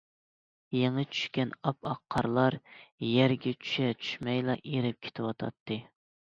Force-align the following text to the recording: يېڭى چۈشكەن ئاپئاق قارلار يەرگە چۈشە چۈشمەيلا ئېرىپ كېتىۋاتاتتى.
يېڭى 0.75 1.03
چۈشكەن 1.17 1.51
ئاپئاق 1.57 2.01
قارلار 2.15 2.57
يەرگە 3.11 3.55
چۈشە 3.61 3.93
چۈشمەيلا 4.01 4.59
ئېرىپ 4.65 5.01
كېتىۋاتاتتى. 5.07 5.83